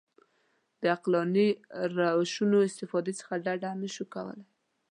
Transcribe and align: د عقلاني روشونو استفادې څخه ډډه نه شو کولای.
د 0.81 0.83
عقلاني 0.95 1.47
روشونو 1.97 2.57
استفادې 2.69 3.13
څخه 3.19 3.33
ډډه 3.45 3.71
نه 3.81 3.89
شو 3.95 4.03
کولای. 4.13 4.43